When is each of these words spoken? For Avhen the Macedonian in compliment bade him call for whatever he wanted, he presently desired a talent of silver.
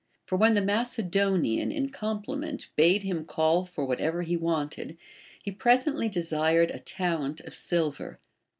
For 0.25 0.35
Avhen 0.35 0.55
the 0.55 0.61
Macedonian 0.63 1.71
in 1.71 1.89
compliment 1.89 2.69
bade 2.75 3.03
him 3.03 3.23
call 3.23 3.65
for 3.65 3.85
whatever 3.85 4.23
he 4.23 4.35
wanted, 4.35 4.97
he 5.43 5.51
presently 5.51 6.09
desired 6.09 6.71
a 6.71 6.79
talent 6.79 7.39
of 7.41 7.53
silver. 7.53 8.19